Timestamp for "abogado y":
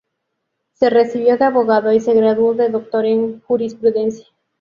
1.45-1.99